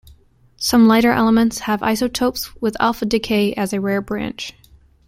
Some 0.57 0.87
lighter 0.87 1.11
elements 1.11 1.59
have 1.59 1.83
isotopes 1.83 2.55
with 2.55 2.75
alpha 2.79 3.05
decay 3.05 3.53
as 3.53 3.71
a 3.71 3.79
rare 3.79 4.01
branch. 4.01 4.55